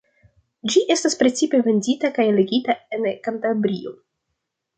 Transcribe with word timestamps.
Ĝi 0.75 0.81
estas 0.95 1.15
precipe 1.19 1.59
vendita 1.67 2.11
kaj 2.17 2.25
legita 2.39 2.77
en 2.99 3.07
Kantabrio. 3.29 3.95